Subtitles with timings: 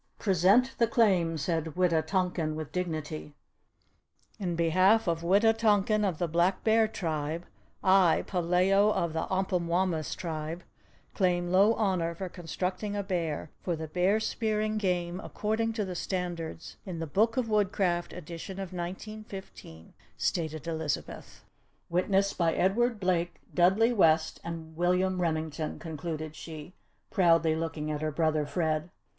[0.17, 3.35] "Present the claim," said Wita tonkan with dignity.
[4.39, 7.45] "In behalf of Wita tonkan of the Black Bear Tribe,
[7.83, 10.63] I, Pah hlee oh of the Apamwamis Tribe,
[11.13, 15.93] claim low honour for constructing a bear, for the Bear Spearing Game according to the
[15.93, 21.45] standards in the Book of Woodcraft, edition of 1915," stated Elizabeth.
[21.91, 26.73] "Witnessed by Edward Blake, Dudley West, and William Remington," concluded she,
[27.11, 28.89] proudly looking at her brother Fred.